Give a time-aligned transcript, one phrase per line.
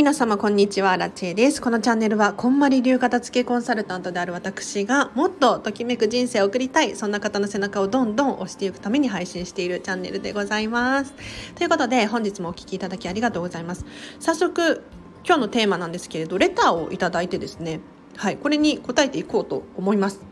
[0.00, 0.96] 皆様こんにちは。
[0.96, 1.60] ラチェです。
[1.60, 11.12] このチャンネルはこんまり流片付けコンサルタントである私がもっとときめく人生を送りたいそんな方の背中をどんどん押していくために配信しているチャンネルでございます。
[11.54, 13.84] ということで本日もお聴きいただきありがとうございます。
[14.20, 14.82] 早速
[15.26, 17.80] 今日のテーマなんですけれどレターをいただいてですね。
[18.16, 20.29] はいこれに答えていこうと思います。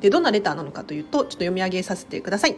[0.00, 2.56] でどんなレターなのかというとちょっと読み上げさせてください。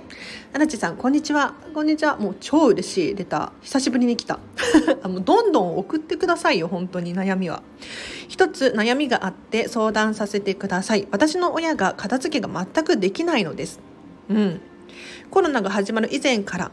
[0.53, 1.55] ななちさんこんにちは。
[1.75, 2.17] こんにちは。
[2.17, 3.51] もう超嬉しいレター。
[3.63, 4.39] 久しぶりに来た。
[5.09, 7.15] もうどんどん送ってくださいよ本当に。
[7.15, 7.63] 悩みは。
[8.29, 11.09] 一つ悩みがあって相談させてください。
[11.11, 13.81] 私の親が片付けが全くできないのです。
[14.29, 14.61] うん。
[15.31, 16.71] コロナが始まる以前から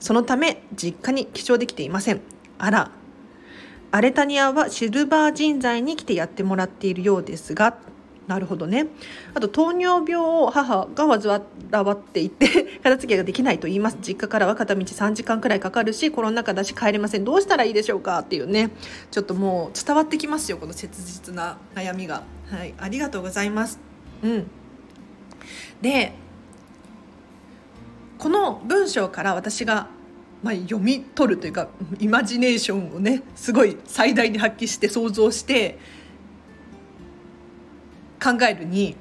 [0.00, 2.20] そのため実家に起床できていません。
[2.58, 2.90] あら。
[3.92, 7.76] アレタニアはシルバー人材に来てやってもらっているようですが
[8.30, 8.86] なるほどね。
[9.34, 12.46] あと糖尿病を母が患っていて
[12.80, 13.98] 片付けができないと言います。
[14.00, 17.24] 実家からは片道3時間くらいかかるしコロナ禍だし帰れません。
[17.24, 18.20] どうしたらいいでしょうか？
[18.20, 18.70] っていうね。
[19.10, 22.22] ちょっともう伝わってきますよこの切実な悩みが。
[22.52, 22.72] はい。
[22.78, 23.80] ありがとうございます。
[24.22, 24.46] うん。
[25.82, 26.12] で
[28.18, 29.88] この文章から私が
[30.44, 35.78] まあ、読み取るというかイマジネーションをねすごい最大に発揮して想像して
[38.22, 38.96] 考えるに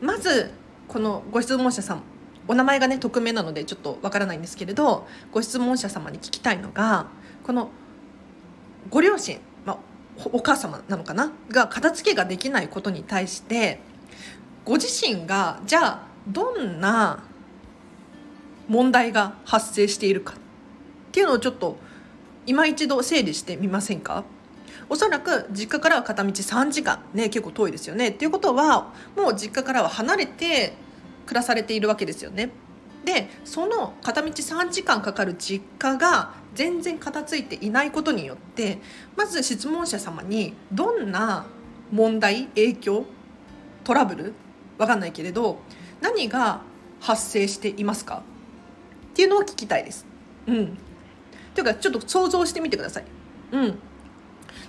[0.00, 0.50] まず
[0.88, 2.02] このご質問者さん
[2.46, 7.06] お名前がね匿名なのでちょっとわからないんですけれどご質問者様に聞きたいのが
[7.42, 7.70] この
[8.90, 9.78] ご両親、まあ、
[10.32, 11.32] お母様なのかな？
[11.48, 13.80] が片付けができないことに対して
[14.64, 17.24] ご自身がじゃあどんな
[18.68, 20.36] 問題が発生しているかっ
[21.12, 21.78] ていうのをちょっと
[22.46, 24.24] 今一度整理してみませんか？
[24.88, 30.74] おそらく実家からは片道3時間ね結構遠いですよねっていうことはもう実家からは離れて
[31.26, 32.50] 暮らされているわけですよね。
[33.04, 38.78] でその片道3時間かかる実家が全然片付いていないことによって
[39.16, 41.46] まず質問者様にどんな
[41.90, 43.04] 問題影響
[43.84, 44.34] トラブル？
[44.78, 45.58] わかんないけれど
[46.00, 46.62] 何が
[47.00, 48.22] 発生していますか？
[49.12, 50.06] っていうのを聞きたいです。
[50.46, 50.78] うん、
[51.54, 53.04] というかちょっと想像してみてください。
[53.52, 53.78] うん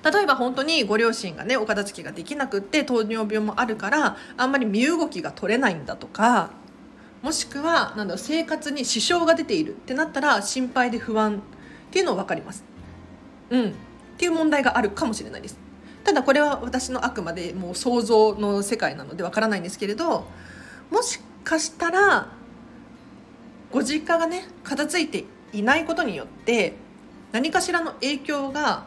[0.04, 6.52] 例えば本当にご両親がねお片付けができなくって糖尿病もあるからあんまり身動きが取れないんだとか
[7.22, 11.40] もしくはなんだろう生活に支障が出ているってなったら心配で不安っ
[11.92, 12.64] ていうのは分かります。
[13.50, 13.74] うん、っ
[14.18, 15.58] ていう問題があるかもしれないです。
[16.04, 20.28] ただこれは私のあくまでもう想像の世界なのでわからないんですけれど
[20.92, 22.28] もしかしたら
[23.72, 26.74] ご実家がね片付いていないことによって
[27.32, 28.86] 何かしらの影響が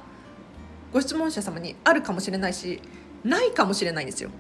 [0.93, 2.81] ご質問者様にあるかもしれないし
[3.25, 4.31] ないかもしれないんですよ。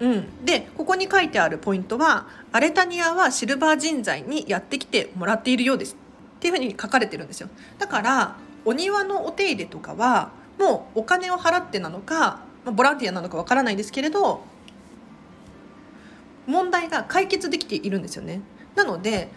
[0.00, 5.94] うん、でここに書いてあるポイントは「アレタニアはシルバー人材にやってきてもらっているようです」
[6.36, 7.48] っていうふうに書かれてるんですよ。
[7.78, 14.42] だからお庭のお手入れとかはもうお金を払ってなのか、まあ、ボランティアなのかわからないですけれど
[16.46, 18.40] 問題が解決できているんですよね。
[18.74, 19.28] なので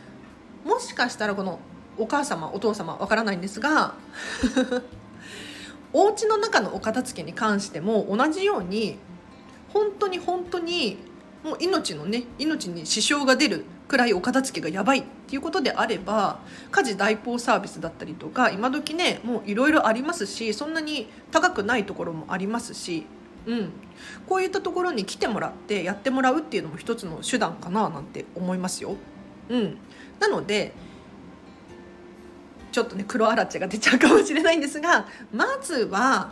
[0.66, 1.60] もしかしたらこの
[1.98, 3.96] お母様お父様わからないんですが
[5.94, 8.98] お家の中のお片付けに関しても同じように
[9.70, 10.98] 本当に本当に
[11.44, 16.40] もう命のね命に支障が出るくらいお片付けがやばいっていうことであれば
[16.72, 23.06] 家事代行サービスだったりとか今時ねもういろいろありますしそんなに高くないところもありますし、
[23.46, 23.72] うん、
[24.28, 28.96] こういったところに来てもらってやってもらうっていうのも一つの手段かななんて思いますよ。
[29.50, 29.78] うん、
[30.20, 30.74] なので
[32.74, 36.32] ちょっとね黒あらちが出ちゃうかもしれないんですが まずは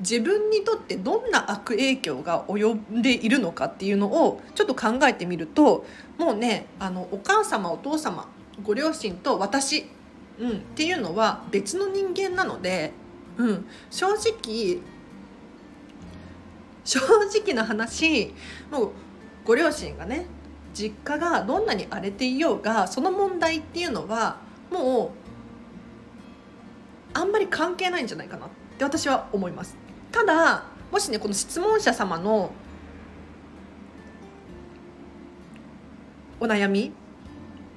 [0.00, 5.84] 自分にとってどんな悪影響が及んでいるのかっていうのをちょっと考えてみると
[6.18, 8.26] もうねあのお母様お父様
[8.62, 9.86] ご両親と私、
[10.40, 12.92] うん、っていうのは別の人間なので、
[13.36, 14.78] うん、正直
[16.82, 18.32] 正直な話
[18.70, 18.90] もう
[19.44, 20.26] ご両親がね
[20.72, 24.38] 実家がどんなに荒れていようがその問題っていうのは
[24.72, 25.23] もう
[27.14, 29.76] あんまり関係ないんじゃないかなって私は思います。
[30.12, 32.52] ただもしねこの質問者様の
[36.40, 36.92] お悩み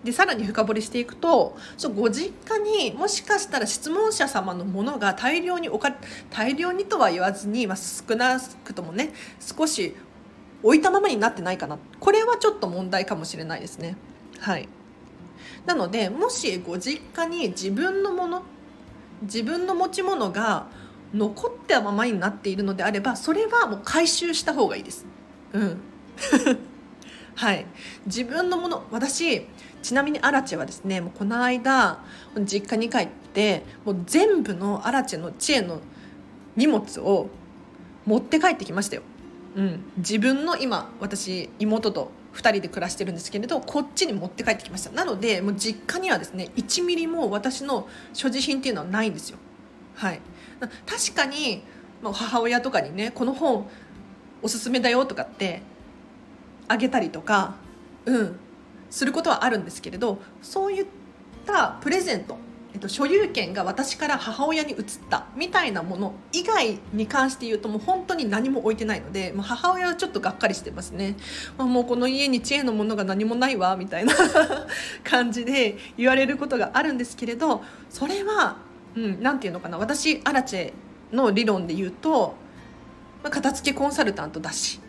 [0.04, 5.96] でさらに深掘りしていくとそうご実家にもしかしたら質問者様のものが大量に置か
[6.30, 9.96] 大量にとは言わずに、まあ、少なくともね少し
[10.64, 11.78] 置いたままになってないかな。
[12.00, 13.96] これはちょっと問題かもしれないですね。
[14.40, 14.68] はい。
[15.66, 18.44] なのでもしご実家に自分のもの
[19.22, 20.68] 自分の持ち物が
[21.14, 25.06] 残ったままになっているのであればそれはもう回収した方がいいです。
[25.54, 25.82] うん
[27.36, 27.66] はい
[28.08, 29.46] 自分のもの私
[29.84, 32.04] ちなみにアラチェはですねもうこの間
[32.46, 35.80] 実家に帰ってもう全部のアラチェの知恵の
[36.56, 37.30] 荷物を
[38.06, 39.04] 持って帰ってきましたよ。
[39.56, 44.92] うん、自分の今私妹と2人で暮らしてるんですけれどこっちに持って帰ってきました。
[44.92, 49.38] なのでもう実家にはですね1ミリも私の所持品っていうのはないんですよ。
[49.96, 50.22] はい。
[50.60, 51.64] 確かに
[52.04, 53.68] 母親とかにねこの本
[54.42, 55.62] おすすめだよとかって
[56.68, 57.56] あげたりとか
[58.06, 58.40] うん
[58.90, 60.86] することはあるんですけれどそういっ
[61.46, 62.38] たプレゼント
[62.78, 71.16] えっと、所有権が私から母親に移ったみたいなもの以外に関して言うともう本当に何も置いてないのでもう母親はちょっとがっかりしてますね、
[71.58, 74.14] まあ、もうこの家に知恵のものが何もないわみたいな
[75.04, 78.58] 感じで言われることがあるんですけれどそれは
[78.96, 79.80] 何、うん、て言うのかな。
[79.80, 80.74] 私アラチェ
[81.12, 82.36] の理論で言うと、
[83.24, 84.80] まあ、片付けコンサルタントだし、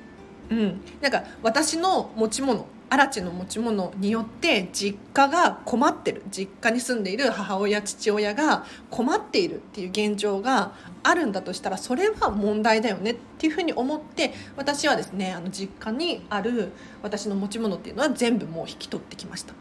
[0.50, 6.22] うん、なんか私の持ち物アラチの持ち物によって実家が困ってる。
[6.30, 19.54] 実家に住んでいる母親父親が困っているっていう現状があるんだとしたらそれは問題だよねっていうふうに思って私はですねあの実家にある私の持ち物っていうのは全部もう引き取ってきました。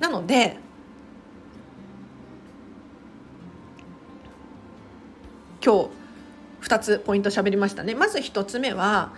[0.00, 0.56] なので
[5.64, 5.88] 今日
[6.68, 7.94] 2つポイント喋りましたね。
[7.94, 9.12] まず1つ目は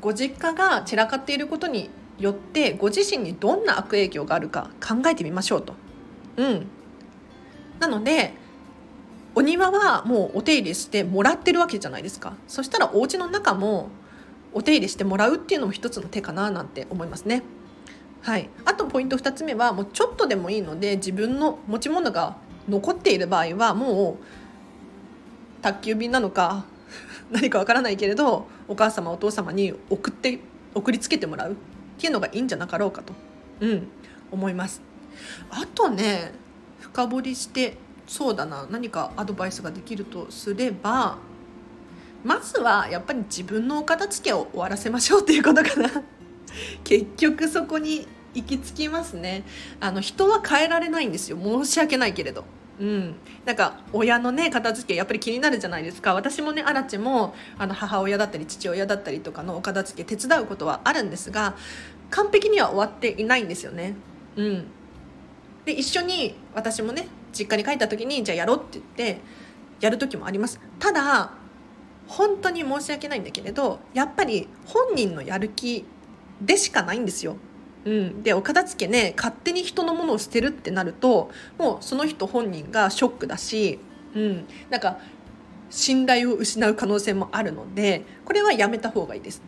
[0.00, 1.90] ご実家が散らかっていることに
[2.20, 5.74] よってご自身にどんな悪影響があるか考えてみましょうと。
[6.36, 6.66] うん、
[7.80, 8.34] なので
[9.34, 13.88] お庭はもうお手入れしてもらってるわけじゃないですかそしたらお家の中も
[14.52, 17.42] お手入れしてもらうっていうのも一つの手かななんて思いますね。
[18.22, 22.36] はい、あとポイント2つ目はもうちょっとでもいいので自分の持ち物が
[22.68, 26.64] 残っている場合はもう宅急便なのか
[27.30, 30.40] 何かわからないけれどお母様お父様に送って
[30.74, 31.56] 送りつけてもらう
[32.00, 33.12] っていうのがいいんじゃなかろうかと、
[33.60, 33.88] うん、
[34.32, 34.80] 思います。
[35.50, 36.32] あとね
[36.80, 37.76] 深掘りして
[38.06, 41.18] そうだな何かアドバイスができるとすれば
[42.24, 45.90] まずはやっぱり自分のお片付けを終わらせましょうっていうことかな。
[46.84, 49.44] 結局そこに行き着きますね。
[49.78, 51.36] あの人は変えられないんですよ。
[51.38, 52.44] 申し訳ないけれど
[52.80, 61.54] うん、なんか親のね片付けやっぱり気になるじゃないですか私もねアラチもあの母親だったり父親だったりとかのお片付け手伝うことはあるんですが
[62.08, 63.94] 完璧には終わっていないんですよね。
[64.36, 64.66] うん、
[65.66, 68.84] で一緒に私もね実家に帰った時にじゃあやろうって言っ
[69.14, 69.20] て
[69.80, 70.58] やる時もあります。
[70.78, 71.34] ただ
[72.08, 75.84] 本当に申し訳ないんだけれどやっぱり本人のやる気
[76.40, 77.36] でしかないんですよ。
[77.84, 83.78] うん、でお片付けね勝手に人のものを捨てるってなるともうその人本人がショックだし、
[84.14, 84.98] うん、なんか
[85.70, 89.40] 信頼を失う可能性もあるのでこれはやめた方がいいです、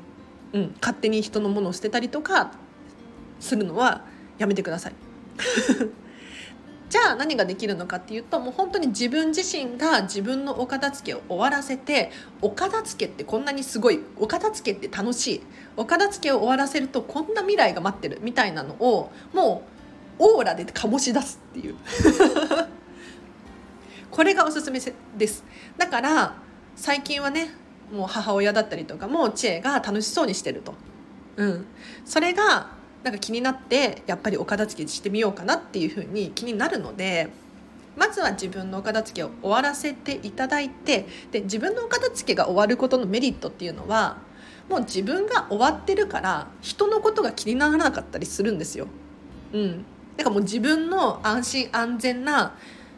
[0.52, 2.52] うん、勝手に人のものを捨てたりとか
[3.40, 4.04] するのは
[4.38, 4.94] やめてください。
[6.92, 12.10] じゃあ何ができるのかっていうともう本当に自分自身が自分のお片付けを終わらせて
[12.42, 15.40] お片付けってこんなにすごいお片付けって楽しい
[15.78, 19.62] お片付けを終わらせるとこんな未来が待ってるみたいなのをも
[20.18, 21.76] うオーラで醸し出すっていう。
[24.10, 24.78] これがおすすめ
[25.16, 25.44] です。
[25.78, 26.34] だから
[26.76, 27.54] 最近はね
[27.90, 30.74] もう母親だったりとかも知恵が楽しそうにしてると、
[31.36, 31.64] うん、
[32.04, 37.30] それがなんか気になってやっぱりお片付けしてみようかなっていうふうに気になるので
[37.96, 44.18] まずは自分のお片付けを終わらせていただいてで自分のお片付けが終わることのメリットっていうのは
[44.68, 48.86] もう自分が終わってるから人のことが気にならなかったりするんですよ。
[49.52, 49.84] うん、
[50.16, 52.54] だかもう自分の安心安全な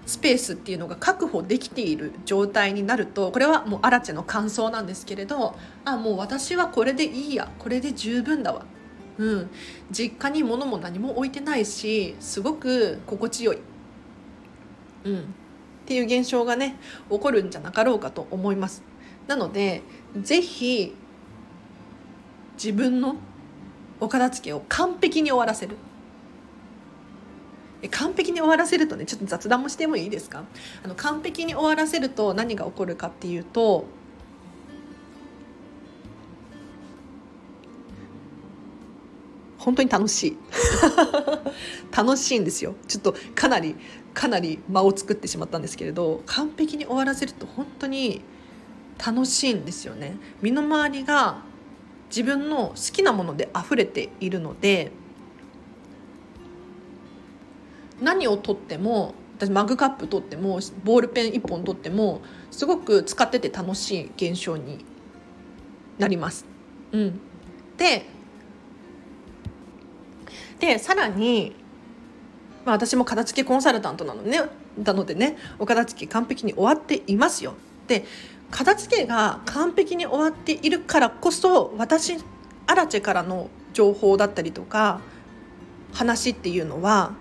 [0.06, 8.66] スペースっていうのが確保できている状態になるとこれはもうアラチェの感想なんですけれどあもう私はこれでいいやこれで十分だわ
[9.18, 9.50] うん、
[9.90, 13.58] 実家に物も何も置いてないしすごく心地よい、
[15.04, 15.22] うん、っ
[15.86, 16.76] ていう現象がね
[17.10, 18.82] 起こるんじゃなかろうかと思います。
[19.26, 19.82] なので
[20.20, 20.94] 是非
[22.54, 23.16] 自分の
[24.00, 25.76] お片付けを完璧に終わらせる。
[27.90, 30.44] 完璧に終わらせるとねちょっと雑談もしてもいいですか？
[30.82, 33.84] あの完璧に終わらせると何が起こるかっていうと
[39.64, 40.36] 本当に楽しい。
[41.96, 42.74] 楽しいんですよ。
[42.86, 43.76] ちょっとかなり
[44.12, 48.20] かなり間を作ってしまったんですけれど完璧に終わらせると本当に
[49.04, 50.16] 楽しいんですよね。
[50.42, 51.38] 身の回りが
[52.08, 54.92] 自分の好きなもので溢れているので
[58.00, 64.84] 何をとっても私マグカップ取ってもボールペン1本取ってもすごく使ってて楽しい現象に
[65.98, 66.44] なります。
[66.92, 67.20] うん、
[67.78, 68.06] で
[70.64, 71.54] でさらに、
[72.64, 74.40] まあ、私も片付けコンサルタントなの,、ね、
[74.82, 77.52] なのでねお片付け完璧に終わっていますよ。
[77.86, 78.06] で
[78.50, 82.16] 片付けが完璧に終わっているからこそ私
[82.66, 85.00] アラチェからの情報だったりとか
[85.92, 87.12] 話っていうのは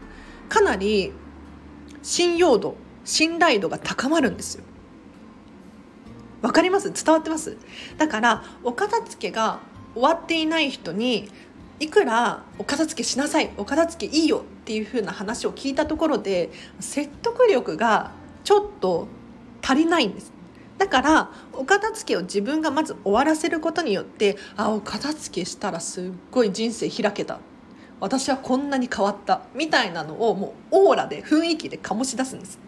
[0.47, 1.11] かなり
[2.01, 4.63] 信用度信頼度が高まるんですよ。
[6.41, 6.93] わかります？
[6.93, 7.57] 伝わってます？
[7.97, 9.59] だからお片付けが
[9.95, 11.29] 終わっていない人に
[11.79, 16.49] いくらお片付けしなさいお片付けいいよっていう風な話を聞いたところで
[16.79, 18.11] 説得力が
[18.43, 19.07] ちょっと
[19.61, 20.33] 足りないんです。
[20.77, 27.39] だからお片付けを自分がまず終わらせることによってあお片付けしたらすっごい人生開けた。
[27.99, 29.43] 私はこんなに変わった。
[29.53, 32.59] みたいなのをもうオーラで雰囲気で醸し出すんです。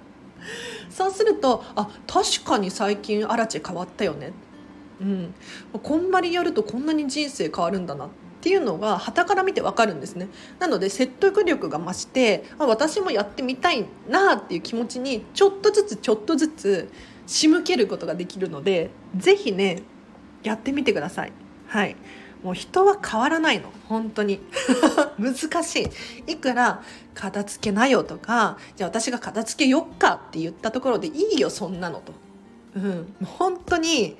[0.88, 4.32] そうするとあ確かに最近アラチェ変わったよね。
[5.00, 5.34] うん。
[5.82, 8.08] こんまりやるとこんなに人生変わるんだな。
[8.44, 10.28] っていうのが旗から見てわかるんですね。
[10.58, 16.92] なので説得力が増してあ私もやってみたいなっていう気持ちにちょっとずつちょっとずつ
[17.26, 19.80] 仕向けることができるので是非ね
[20.42, 21.32] やってみてください。
[21.68, 21.96] はい。
[22.42, 23.72] もう人は変わらないの。
[23.88, 24.40] 本当に。
[25.18, 25.90] 難し
[26.26, 26.32] い。
[26.32, 26.82] いくら
[27.14, 32.12] 片付けなよとかじゃあ私が片付けよっかって言ったところでいいよそんなのと、
[32.76, 34.18] うん、本当に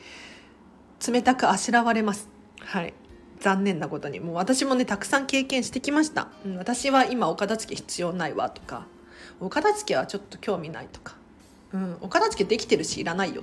[1.07, 2.31] 冷たくあしらわれます。
[2.61, 2.95] はい。
[3.41, 4.21] 残念なことに。
[4.21, 8.87] もう私もねたくさん経験してきました、うん、私は今お片付け必要ないわとか。
[9.41, 11.17] お片付けはちょっと興味ないとか、
[11.73, 13.43] うん、お片付けできてるしいらないよ。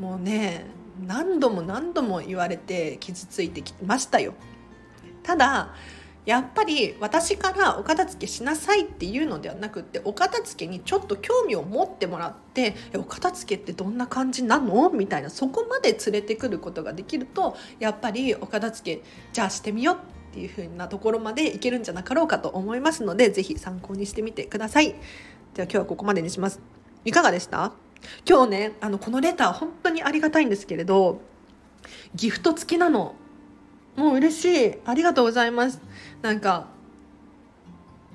[0.00, 0.66] もうね
[1.06, 4.34] 何度も何度も言われて傷ついてきましたよ。
[5.22, 5.74] ただ
[6.26, 14.90] やっぱり私からお片付けしなさいっていうのではなくってお片付けにちょっと興味を持ってもらってお片付けってどんな感じなの？
[14.90, 19.02] みたいなそこまで連れてくることができるとやっぱりお片付け
[19.32, 19.98] じゃあしてみようっ
[20.34, 24.96] ていう風なところまでいけるんじゃなかろうかと思いますので是非参考にしてみてください。
[25.54, 26.60] では今日はここまでにします。
[27.04, 27.72] いかがでした？
[28.28, 31.20] 今日ねあのこのレター本当にありがたいんですけれど
[32.16, 33.14] ギフト付きなの。
[33.96, 34.74] もう嬉しい。
[34.84, 35.80] ありがとうございます。
[36.26, 36.66] なんか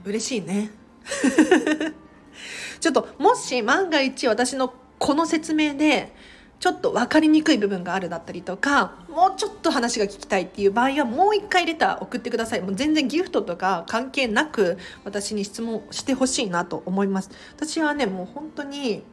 [0.04, 0.70] 嬉しいね。
[2.82, 6.14] ちょっともし万が一私のこの説明で
[6.60, 12.62] ちょっと分かりにくい部分があるだったりとかもうちょっと話が聞きたいっていう場合はもう一回レター送ってください。
[12.62, 17.30] もう全然ギフトとか関係なく私に質問してほしいなと思います。
[17.56, 19.04] 私はねもう本当に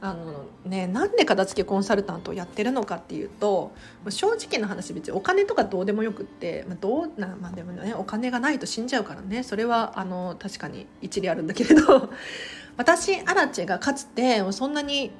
[0.00, 3.72] あのねなんで片付けコンサルタントをやってるのかっていうと
[4.08, 9.42] 正直な話別にお金とかどうでもよくって、まあ、どうなまあでもねお金がないと死んじゃうからね。
[9.42, 12.10] それはあの確かに一理あるんだけれど。
[12.76, 15.10] 私アラチェがかつてそんなに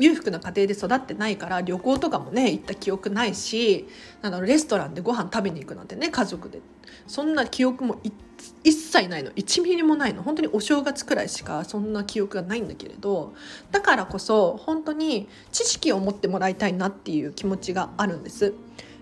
[0.00, 3.86] 裕福な家庭で育ってないから旅行とかもね行った記憶ないし
[4.22, 6.60] なんだろうレストランでご飯食べに行くなんてね家族で。
[7.06, 8.00] そんな記憶も
[8.64, 9.30] 一切ないの。
[9.32, 10.22] 1ミリもないの。
[10.22, 13.34] 本当にお正月くらいしかそんな記憶がないんだけれど
[13.70, 18.54] だからこそ本当に知識を持ってもらいたいなっていう気持ちがあるんです。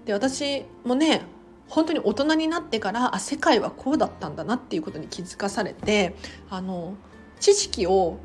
[0.05, 1.23] で私もね
[1.69, 6.15] 本当に大人になってからあ世界はこうだったんだなっていうことに気づかされて
[6.49, 6.95] あの
[7.41, 8.19] 知識を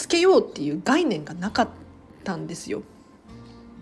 [0.00, 1.68] つけようっていう概念がなかっ
[2.24, 2.82] たんですよ。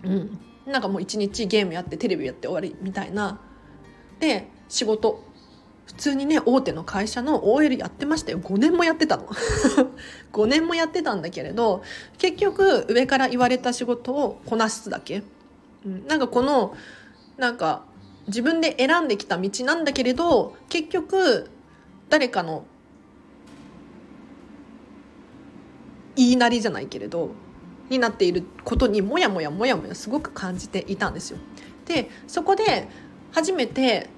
[0.02, 3.40] うん、なんかもう一日ゲームやってテレビやって終わりみたいな。
[4.18, 5.26] で仕事。
[5.86, 8.40] 普通にね大手の会社の OL やってましたよ。
[8.40, 9.28] 5年もやってたの。
[10.32, 11.82] 5年もやってたんだけれど
[12.18, 15.22] 結局上から言われた仕事をこなすだけ、
[15.86, 16.74] うん、なんかこの
[17.38, 17.84] なんか
[18.26, 21.48] 自分で選んできた道なんだけれど結局
[22.10, 22.66] 誰かの
[26.18, 27.30] 言いなりじゃないけれど
[27.88, 31.38] になっていることにもやもやもやもやすごく感じていたんですよ。
[31.86, 32.88] でそこで
[33.32, 34.10] 初めて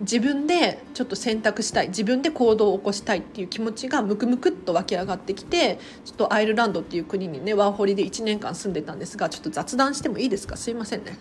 [0.00, 10.56] 自分でちょっと選択したい自分で行動を起こしたいっていう気持ちがムクムクっと湧き上がってきてちょっとアイルランドっていう国にねワーホリで1年間住んでたんですがちょっと雑談してもいいですか？
[10.56, 11.18] すいませんね。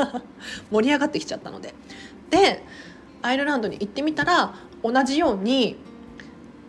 [0.70, 1.74] 盛り上がってきちゃったので。
[2.30, 2.62] で
[3.22, 5.76] アイルランドに行ってみたら同じように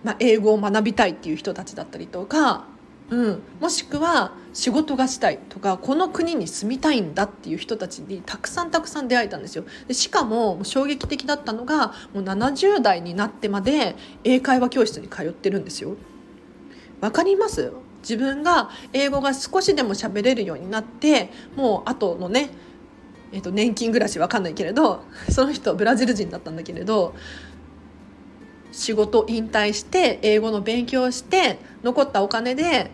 [0.06, 2.66] まあ、英語を学びたいっていう人たちだったりとか、
[3.10, 9.66] うん、もしくは仕事がしたいとかこの国に住みたいんだっていう人たちにたくさんたくさん出会えたんですよ。
[9.88, 15.98] でしかも衝撃的だったのがもう70代になってまで英会話教室に通ってるんですよ。
[17.02, 17.74] わかります？
[18.02, 22.52] 自分が英語が少しでも喋れるようになってもう後のね
[23.32, 27.16] えー、と年金暮らしわかんないけれどその人ブラジル人だったんだけれど
[28.76, 32.92] 仕事引退して英語の勉強して残ったお金で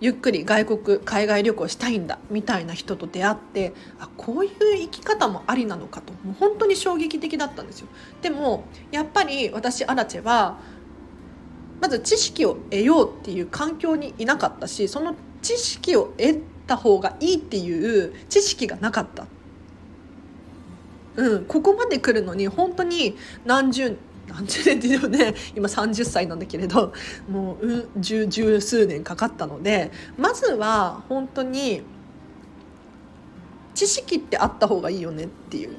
[0.00, 7.88] ゆっくり外国海外旅行したいんだみたいな人と出会ってあこういう生き方もありなのかともう本当に衝撃的だったんですよ
[8.20, 10.58] でもやっぱり私アラチェは
[11.80, 19.26] まず知識を得ようっていう環境にいなかったしその知識を得た方がいいっていう知識がなかった。
[21.14, 23.98] うん、ここまで来るのに本当に何十
[24.28, 26.92] 何十年っていうね 今30歳なんだけれど
[27.28, 31.82] もう、十十数年かかったのでまずは本当に
[33.74, 35.76] 知識ってあった方がいいよねっていう。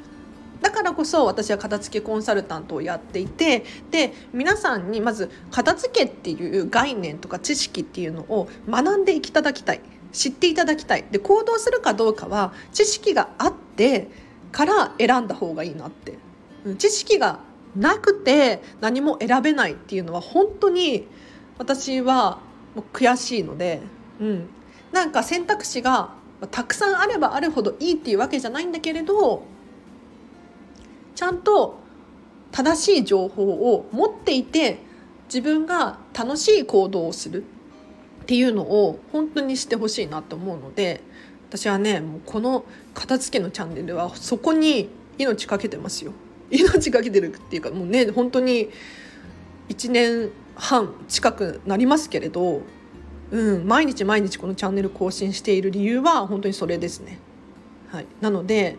[0.61, 9.81] だからこそ私は片付けコンサルタントをやっていてで皆さんにまず片付けっていう概念とか知識っていうのを学んでいただきたい。
[10.13, 11.05] 知っていただきたい。
[11.11, 14.09] で行動するかどうかは知識があって
[14.51, 16.17] から選んだ方がいいなって。
[16.77, 17.39] 知識が
[17.75, 21.07] なくて何も選べないっていうのは本当に
[21.57, 22.39] 私は
[22.93, 23.81] 悔しいので、
[24.19, 24.49] うん、
[24.91, 26.11] なんか選択肢が
[26.51, 29.43] たくさんあればあるほどいいっていうわけじゃないんだけれど
[31.15, 31.79] ちゃんと
[32.51, 34.79] 正しい情報を持っていて
[35.25, 37.43] 自分が楽しい行動をする
[38.23, 41.01] っていうのを本当にしてほしいなと思うので
[41.49, 46.13] 私はねもうこの片付けのチャンネルはそこに命かけてますよ。
[46.53, 48.69] 命かけてるっていうかもうね本当に
[49.69, 52.61] 1年半近くなりますけれど、
[53.31, 57.19] うん、毎日毎日このチャンネル更新している理由は本当にそれですね。
[57.89, 58.77] はい、なので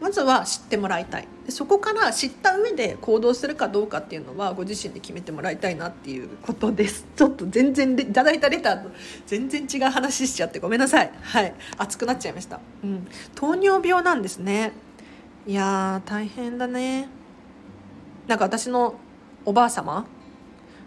[0.00, 1.28] まずは知ってもらいたい。
[1.46, 7.06] でそこから知った上で行動するかどうかっていうのはご自身で決めてもらいたいなっていうことです。
[7.16, 8.90] ちょっと全然いただいたレターと
[9.26, 11.10] 全然違う話しちゃってごめんなさい。
[11.22, 11.54] はい。
[11.78, 14.72] 熱くなっちゃいました、うん、糖尿病なんですね。
[15.46, 17.08] いや大変だね。
[18.26, 18.94] なんか私の
[19.44, 20.06] おばあ様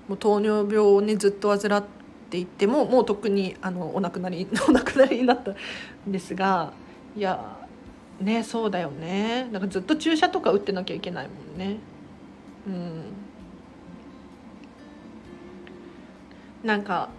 [0.08, 1.86] もう糖尿病をねずっと患っ
[2.32, 6.74] ていてももう特にあのお亡くなり お亡くなりになったんですが
[7.16, 7.56] いや
[8.20, 9.48] ねそうだよね。
[9.52, 11.78] なんかずっと注射とか打ってなきゃいけないもんね。
[12.66, 13.04] うん。
[16.64, 17.10] なんか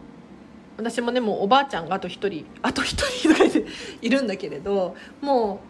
[0.77, 3.45] 私もねもうおばあちゃんがあと一人あと一人とか
[4.03, 5.61] いるんだけれども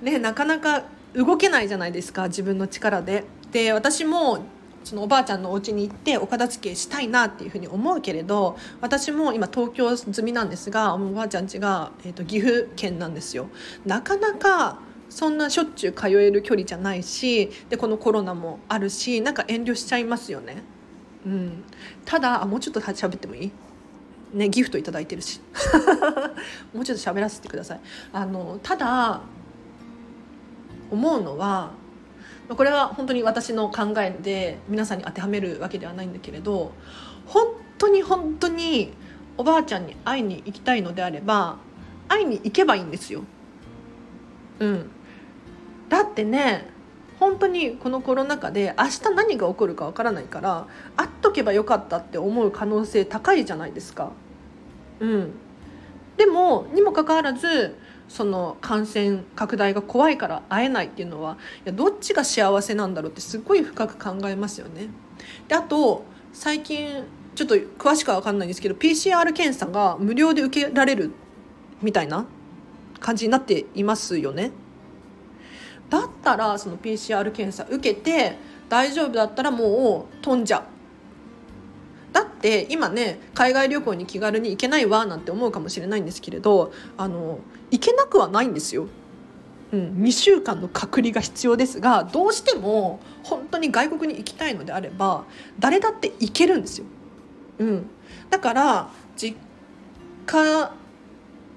[0.00, 3.24] うねなかなか動けないじゃないですか自分の力で。
[3.52, 4.40] で私も
[4.84, 13.48] そのおばあちゃんのお家に行ってお片付けしたいなっていうふうに思うけれど私も今東京済みなんですがおばあちゃん家が、えーと、岐阜県なんですよ。
[13.84, 20.62] なかなかそんなしょっちゅう通える距離じゃないしでこのコロナもあるしなんか遠慮しちゃいますよね。
[21.24, 21.64] うん、
[22.04, 23.52] ただあもうちょっと喋ってもいい？
[24.34, 25.40] ねギフト頂いてるし
[26.74, 27.80] もうちょっと喋らせてください。
[28.12, 29.20] あのただ
[30.90, 31.72] 思うのは
[32.48, 36.72] これは本当に私の考えで皆さんに当てはめるわけではないんだけれど
[37.26, 37.46] 本
[37.78, 38.92] 当に本当に
[39.36, 41.58] おばあちゃんに会いに行きたいのであれば
[42.08, 43.24] 会いに行けばいいんですよ。
[44.60, 44.90] うん、
[45.88, 46.68] だってね
[47.18, 54.12] 本当にこのコロナ禍で明日何が起こるかわからないから会っとけばよかったって思う可能性高いじゃないですか。
[55.00, 55.32] うん、
[56.16, 57.76] でもにもかかわらず
[58.08, 64.88] その感染拡大が怖いから会えないっていうのはいやどっちが幸せなんだろうってすごい深く考えますよね。
[65.48, 71.12] であと最近ちょっと詳しくは分かんないんですけど PCR 検査が無料で受けられる
[71.82, 72.26] みたいな
[73.00, 74.52] 感じになっていますよね。
[75.90, 78.36] だったらその PCR 検査受けて
[78.68, 80.64] 大丈夫だったらもう飛んじゃう
[82.16, 88.86] だって今ね海外旅行に気軽に行けないわなんて思うかもしれないんですけれどあの行けなくはないんですよ。
[89.70, 95.26] うん、2週間の隔離が必要ですがどうしても本当に外国に行きたいのであれば
[95.58, 96.86] 誰だって行けるんですよ。
[97.58, 97.86] うん、
[98.30, 99.36] だから実
[100.24, 100.72] 家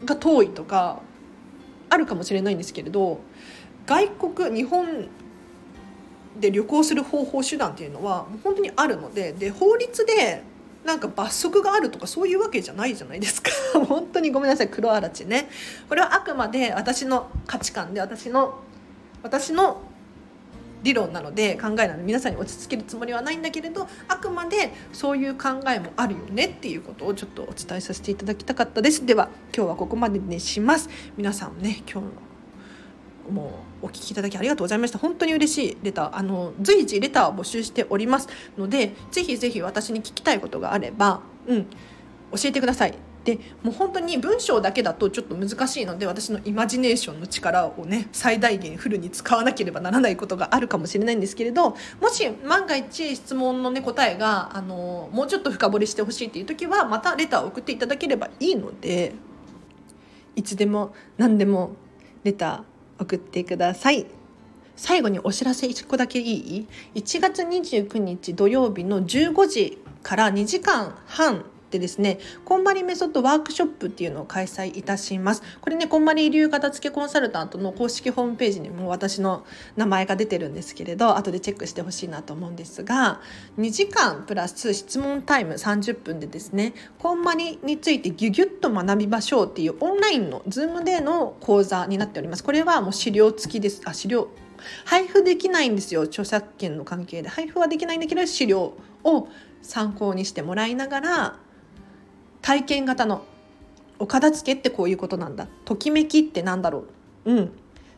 [0.04, 1.02] が遠いとか
[1.90, 3.22] あるかもしれないんですけれど
[3.86, 5.08] 外国日本
[6.40, 10.44] で旅行する方法手段っていうのはもう本当にあるのでで法律で
[10.86, 13.52] なんか罰則があるとかそういうわけじゃないじゃないですか。
[13.86, 15.50] 本当にごめんなさい黒あらちね。
[15.88, 18.60] これはあくまで私の価値観で私の
[19.22, 19.82] 私の
[20.84, 29.06] 理論なので考えなので皆さんに落ち着けるつもりはないんだけれどあくまでそういう考えもあるよねっていうことをちょっとお伝えさせていただきたかったです。
[29.06, 30.90] では今日はここまでにします。
[31.18, 32.29] 皆さんね今日の
[33.30, 34.98] もうお聞きいただきありがとうございました。
[34.98, 36.18] 本当に嬉しいレター。
[36.18, 41.66] あの随時レターを募集しておりますのでぜひぜひ私に聞きたいことがあればうん
[42.32, 42.94] 教えてください。
[43.24, 59.14] でもう本当に文章だけだとちょっと難しいので私のイマジネーションの力をね最大限フルに使わなければならないことがあるかもしれないんですけれどもし万が一質問の、ね、答えがあのもうちょっと深掘りしてほしいっていう時はまたレターを送っていただければいいので
[60.36, 61.72] いつでも何でも
[62.24, 62.69] レター
[63.00, 64.06] 送ってください
[64.76, 75.44] 最後にお知らせ1個だけいい ?1 月29日土曜日の15時から2時間半でですねこんまりメソッドワークショップっていうのを開催いたします。
[75.62, 83.22] これねこんまり流片付けコンサルタントの公式ホームページにも私の名前が出てるんですけれど後でチェックしてほしいなと思うんですが
[83.58, 92.44] 2時間プラス質問タイム30分でですねこんまりについてギュギュッと学びましょうっていうオンラインの Zoom での講座になっております。
[92.44, 93.82] これはもう資料付きです。
[93.86, 94.30] あ資料
[94.86, 97.30] 配布できないんですよ著作権の関係で。
[97.30, 99.28] 配布はできないんだけど資料を
[99.62, 101.40] 参考にしてもらいながら
[102.42, 103.24] 体験型の
[104.00, 105.48] お片付けってこういうことなんだ。
[105.66, 106.86] ときめきってなんだろ
[107.26, 107.50] う、うん、っ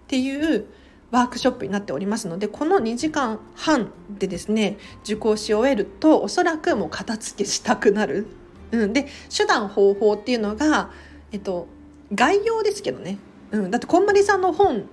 [0.08, 0.66] ていう
[1.12, 8.28] ワークショップになっておりますのでこの2時間半でですね受講し終えるとおそらくもう片付けしたくなる、
[8.72, 10.90] うん、で手段方法っていうのが、
[11.32, 11.68] えっと、
[12.14, 13.18] 概要ですけどね、
[13.52, 14.86] うん、だってこんまりさんの本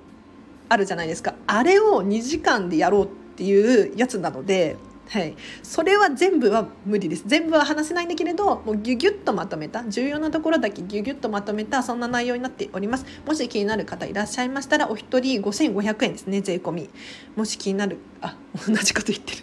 [0.68, 1.34] あるじゃないですか。
[1.46, 4.76] あれを2時間でやろうっていうやつなので
[5.10, 7.24] はい、それは全部は無理です。
[7.26, 9.82] 全部は話せないんだけれどもうギュギュッとまとめた。
[9.88, 13.06] 重要なところだけギュギュッとまとめたそんな内容になっております。
[13.26, 16.90] もし気になる方いらっしゃいましたらお一人5500円ですね税込み。
[17.36, 19.38] もし気になるあ同じこと言ってる。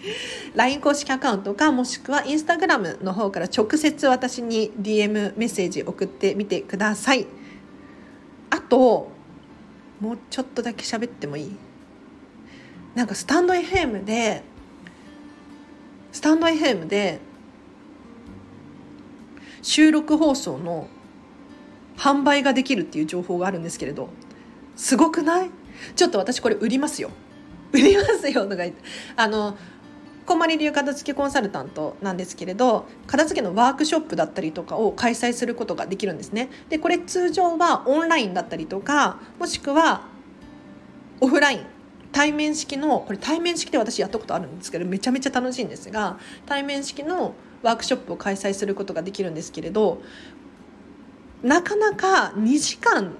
[0.54, 7.26] LINE 公式アカウントかもしくは Instagram の方から直接私に DM メッセージ送ってみてください。
[8.48, 9.10] あと
[10.00, 11.67] もうちょっとだけ喋ってもいい？
[12.98, 14.42] なんかスタンド FM で
[16.10, 17.20] スタンド FM で
[19.62, 20.88] 収録放送の
[21.96, 24.08] 販売ができるっていう情報があるんですけれど
[24.74, 25.50] すごくない？
[25.94, 27.10] ちょっと私これ売りますよ。
[27.70, 28.82] 売りますよとか言って。
[29.14, 29.56] あの
[30.26, 36.48] こまり流片付けコンサルタントなんですけれど片付けのワークショップだったりとかを開催することができるんですね。
[36.68, 40.02] でこれ通常はオンラインだったりとかもしくは
[41.20, 41.77] オフライン。
[42.12, 50.00] 対面式のこれ対面式で私やったことあるんですけどめちゃめちゃ楽しいんですが対面式のワークショップを開催することができるんですけれど
[51.42, 53.14] なかなか2時間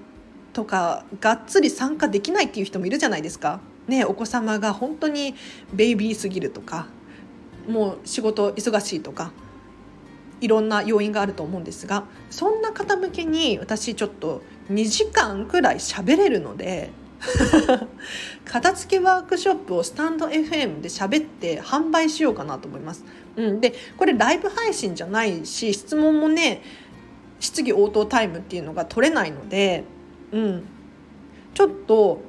[0.53, 3.61] とかがっつり参加できないっていう人もいるじゃないですか。
[3.87, 5.35] ね、お子様が本当に
[5.73, 6.87] ベイビーすぎるとか
[7.67, 9.31] もう仕事忙しいとか
[10.41, 16.91] いろんな要因があると思うんですがそんな方向けに私ちょっと2時間くらい喋れるので
[18.45, 23.03] 片付けワークショップをスタンド FM で喋って販売しようかなと思います。
[23.35, 26.61] うん、でこれライブ配信じゃないし質問もね
[27.39, 29.83] 質疑応答タイムっていうのが取れないので、
[30.31, 30.63] うん、
[31.53, 32.21] ちょっと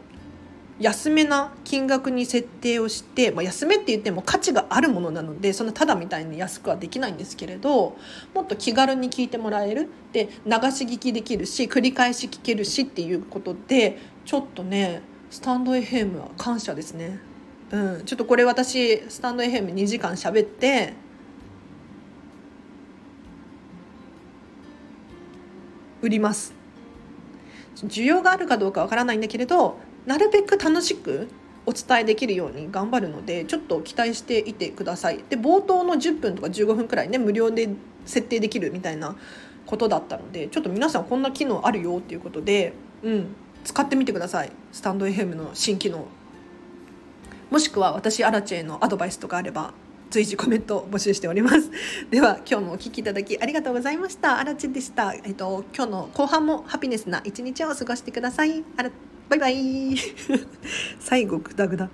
[0.81, 7.99] 安めな金額に設定をして、まあ、安めって言っても価値があるものなのでそんなただみたいに安くはできないんですけれど
[8.35, 9.89] もっと気軽に聞いてもらえる。
[10.13, 13.99] で流し聞きできるし繰り返し聞けるしっていうことで
[14.31, 17.19] ちょっとねスタンド FM は感謝ですね。
[17.73, 20.93] うん、ちょっとこれ私スタンド FM2 時間喋って
[26.01, 26.55] 売ります。
[27.75, 31.27] 需要があるかどうかわからないんだけれどなるべく楽しく
[31.67, 35.25] お伝えできるように頑張るのでちょっと期待していてください。
[35.29, 37.69] で冒頭の10分とか15分くらいね無料で
[38.05, 39.17] 設定できるみたいな
[39.67, 43.35] ことだったのでちょっと皆さんこんな機能あるよっていうことでうん。
[43.65, 44.53] 使ってみてください。
[44.73, 46.07] スタンド FM の新機能。
[47.51, 49.75] もしくは私アラチェのアドバイスとかあれば
[50.11, 51.71] 随時コメント募集しております。
[52.11, 55.15] では今日もお聞きいただきありがとうございましたアラチェでした。
[55.15, 58.65] えっと今日の後半もハピネスな一日を過ごしてください。
[58.77, 58.91] あら
[59.29, 59.97] バイバイ。
[60.99, 61.89] 最後グダグダ。